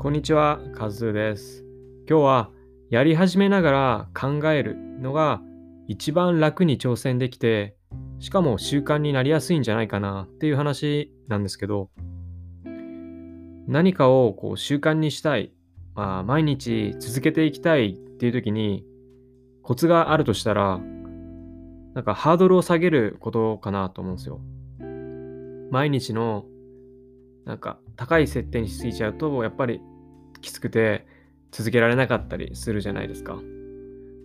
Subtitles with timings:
[0.00, 1.64] こんにちは、カズーです。
[2.08, 2.50] 今日は
[2.88, 5.42] やり始めながら考えるのが
[5.88, 7.74] 一番楽に挑戦できて、
[8.20, 11.90] しかも習慣になりやすいんじゃないかなっていう話なんですけど、
[13.66, 15.52] 何かをこう習慣にしたい、
[15.96, 18.84] まあ、毎日続けていきたいっていう時に
[19.64, 20.78] コツがあるとしたら、
[21.94, 24.40] なんかハードルを下げることかなと思うんですよ。
[25.72, 26.44] 毎日の
[27.44, 29.80] なんか高い設定にしすぎちゃうとやっぱり
[30.40, 31.06] きつくて
[31.50, 33.38] 続けられなかったりするじゃないですか。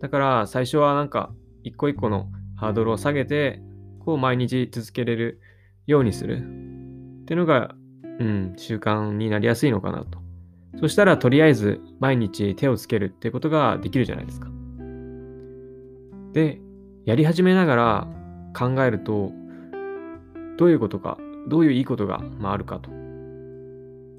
[0.00, 1.32] だから最初はなんか
[1.62, 3.60] 一個一個のハードルを下げて
[4.00, 5.40] こう毎日続けれる
[5.86, 7.74] ようにするっていうのが、
[8.18, 10.18] うん、習慣になりやすいのかなと。
[10.80, 14.48] そしたらとりあえず毎日手をつけるってことができるじゃないですか。
[16.32, 16.60] で、
[17.04, 18.08] やり始めながら
[18.56, 19.32] 考えると
[20.60, 21.16] どういうことか、
[21.48, 22.90] どういういいことが、まあ、あるかと。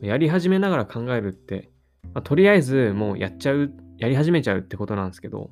[0.00, 1.70] やり始めながら考えるって、
[2.14, 5.50] まあ、とりあえずもうやっちゃう、やり始めちゃうってことなんですけど、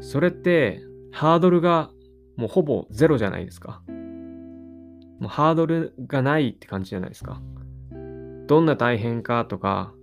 [0.00, 1.90] それってハードルが
[2.36, 3.82] もうほぼゼロじゃないですか。
[5.18, 7.40] もうハードルがないって感じじゃないですか。
[8.46, 9.94] どんな大変かとか、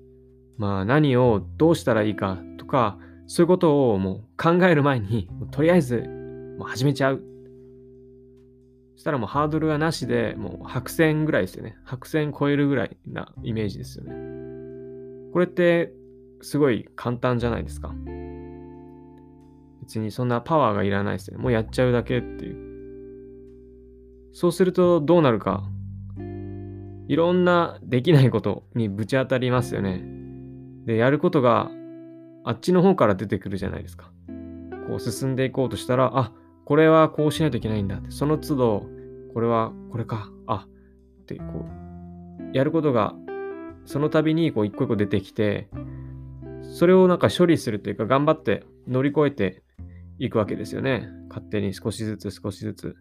[0.58, 6.02] まあ何をどうしたらいいかとか、そういうことをもう考える前に、とりあえず
[6.58, 7.24] もう始めちゃう。
[8.96, 11.78] そしたらもうハードルがなしで、もう白線ぐらいですよね。
[11.86, 14.33] 白線超えるぐらいなイメージですよね。
[15.34, 15.92] これって
[16.42, 17.94] すごい簡単じゃないですか。
[19.82, 21.38] 別にそんなパワーがいらないですね。
[21.38, 24.32] もうやっちゃうだけっていう。
[24.32, 25.64] そうするとどうなるか。
[27.08, 30.06] いろんなできないことにぶち当たりますよね。
[30.86, 31.70] で、やることが
[32.44, 34.12] あっちの方から出てくるじゃないですか。
[34.88, 36.32] こう進んでいこうとしたら、あ
[36.66, 38.12] これはこうしないといけないんだって。
[38.12, 38.86] その都度、
[39.34, 40.30] これはこれか。
[40.46, 40.68] あ
[41.22, 43.16] って、こう、やることが、
[43.86, 45.68] その度にこう一個一個出てきて、
[46.62, 49.64] それをなんか処理するというか、頑張って乗り越えて
[50.20, 51.10] いくわけですよね。
[51.30, 52.96] 勝手に少しずつ少しずつ。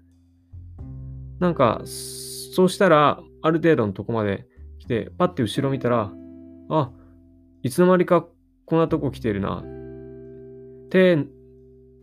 [1.39, 4.47] なんか、そうしたら、ある程度のとこまで
[4.79, 6.13] 来て、パッて後ろ見たら、
[6.69, 6.91] あ、
[7.63, 8.27] いつの間にか
[8.67, 9.63] こんなとこ来てるな。
[9.63, 11.27] って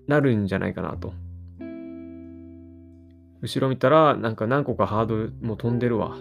[0.07, 1.13] なるんじゃないかなと。
[3.41, 6.17] 後ろ見たら、なんか何個かハードルも飛んでるわ。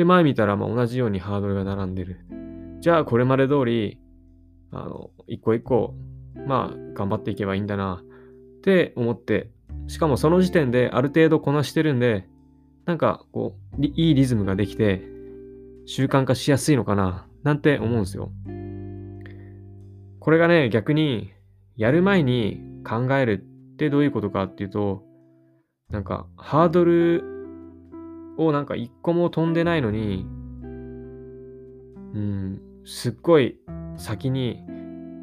[0.00, 2.20] で、前見たら、まあ同じようにハードルが並んでる。
[2.80, 3.98] じゃあ、これまで通り、
[4.72, 5.94] あの、一個一個、
[6.46, 9.50] まあ、頑張っていけばいいんだな、って思って、
[9.88, 12.26] しかもその時点である程度こなしてるんで、
[12.86, 15.02] なんか、こう、いいリズムができて、
[15.84, 18.32] 習慣化しやすいのかな、なんて思うんですよ。
[20.18, 21.34] これがね、逆に、
[21.76, 23.44] やる前に考える
[23.74, 25.02] ってどういうことかっていうと、
[25.90, 27.39] なんか、ハードル
[28.36, 30.26] をなんか一個も飛んでないのに、
[32.14, 33.58] うん、すっごい
[33.96, 34.64] 先に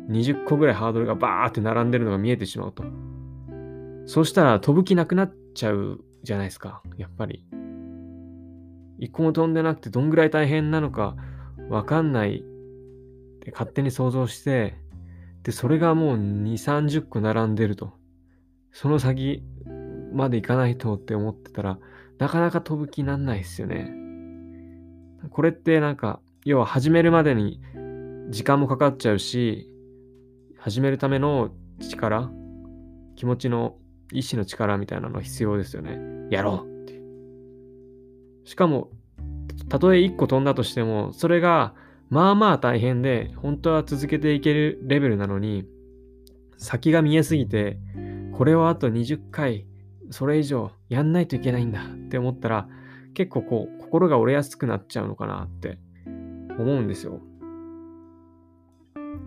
[0.09, 2.84] 20個ぐらいハードルがバーって並んでるのが見えてしまうと。
[4.06, 7.46] そしたら飛ぶ気なくなっちゃうじゃないですか、やっぱり。
[9.00, 11.16] 一個も飛んでなくてどんぐらい大変なのか
[11.69, 12.41] わかんないっ
[13.41, 14.75] て勝手に想像して、
[15.44, 17.94] で、それがもう2、30個並んでると。
[18.72, 19.44] その先
[20.13, 21.79] まで行かないとって思ってたら、
[22.19, 23.91] なかなか飛ぶ気なんないですよね。
[25.29, 27.61] これってなんか、要は始めるまでに
[28.29, 29.73] 時間もかかっちゃうし、
[30.57, 32.29] 始めるための力、
[33.16, 33.78] 気持ちの
[34.11, 36.00] 意志の力みたいなの必要ですよね。
[36.29, 37.01] やろうって。
[38.45, 38.89] しかも、
[39.69, 41.73] たとえ1個飛んだとしても、それが
[42.09, 45.66] まあまあ大変で、本当は続けていけるレベルなのに、
[46.57, 47.79] 先が見えすぎて、
[48.34, 49.66] これをあと20回、
[50.09, 52.68] それ以上やんないといけないんだって思ったら、
[53.13, 55.79] 結構こう、心が折れやすくなっちゃうのかなって
[56.57, 57.19] 思うんですよ。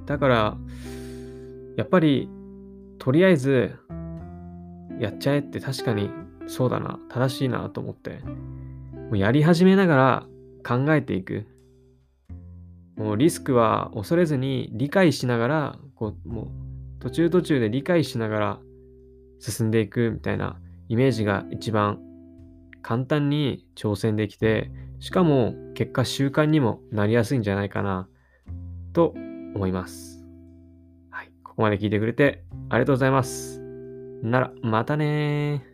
[0.07, 0.57] だから、
[1.77, 2.29] やっぱり、
[2.99, 3.77] とりあえず、
[4.99, 6.11] やっちゃえって確かに
[6.47, 8.21] そうだな、正しいなと思って、
[8.93, 10.27] もうやり始めながら
[10.67, 11.47] 考えていく。
[12.97, 16.47] もうリスクは恐れずに理解しながら、こう、もう
[17.01, 18.61] 途中途中で理解しながら
[19.39, 20.61] 進んでいくみたいな
[20.91, 22.01] イメージが一番
[22.83, 28.09] 簡単に挑戦できて、しかも結果習慣にもなりやすいんじゃないかな
[28.93, 29.15] と
[29.55, 30.27] 思います。
[31.11, 31.33] はい。
[31.45, 33.61] ここまで聞いてくれてありがとうございます。
[34.25, 35.70] なら、またねー。